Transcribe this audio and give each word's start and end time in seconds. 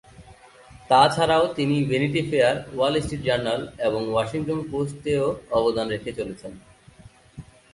তা 0.89 1.01
ছাড়াও 1.15 1.43
তিনি 1.53 1.75
Vanity 1.83 2.21
Fair, 2.29 2.55
Wall 2.75 2.93
Street 3.01 3.21
Journal, 3.21 3.61
এবং 3.79 4.01
"ওয়াশিংটন 4.09 4.59
পোস্ট" 4.71 4.95
তে 5.03 5.13
ও 5.19 5.27
অবদান 5.51 5.87
রেখে 5.89 6.11
চলেছেন। 6.13 6.51